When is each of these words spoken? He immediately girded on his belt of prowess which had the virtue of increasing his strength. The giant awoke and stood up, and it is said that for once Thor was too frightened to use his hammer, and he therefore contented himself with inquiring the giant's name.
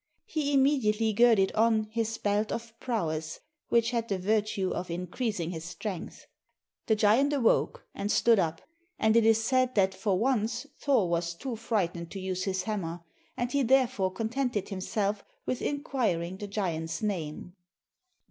He 0.25 0.51
immediately 0.51 1.13
girded 1.13 1.51
on 1.51 1.83
his 1.91 2.17
belt 2.17 2.51
of 2.51 2.73
prowess 2.79 3.39
which 3.69 3.91
had 3.91 4.07
the 4.09 4.17
virtue 4.17 4.71
of 4.71 4.89
increasing 4.89 5.51
his 5.51 5.63
strength. 5.63 6.25
The 6.87 6.95
giant 6.95 7.33
awoke 7.33 7.85
and 7.93 8.11
stood 8.11 8.39
up, 8.39 8.63
and 8.97 9.15
it 9.15 9.27
is 9.27 9.43
said 9.43 9.75
that 9.75 9.93
for 9.93 10.17
once 10.17 10.65
Thor 10.79 11.07
was 11.07 11.35
too 11.35 11.55
frightened 11.55 12.09
to 12.13 12.19
use 12.19 12.45
his 12.45 12.63
hammer, 12.63 13.01
and 13.37 13.51
he 13.51 13.61
therefore 13.61 14.11
contented 14.11 14.69
himself 14.69 15.23
with 15.45 15.61
inquiring 15.61 16.37
the 16.37 16.47
giant's 16.47 17.03
name. 17.03 17.53